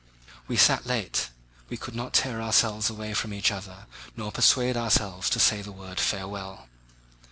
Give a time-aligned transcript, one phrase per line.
[0.47, 1.29] We sat late.
[1.69, 3.85] We could not tear ourselves away from each other
[4.17, 6.67] nor persuade ourselves to say the word "Farewell!"